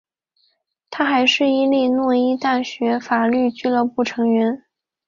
[0.89, 4.63] 他还是伊利诺伊大学法律俱乐部成员。